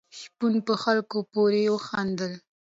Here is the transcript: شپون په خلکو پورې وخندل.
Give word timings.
شپون 0.19 0.53
په 0.67 0.73
خلکو 0.83 1.17
پورې 1.33 1.63
وخندل. 1.73 2.33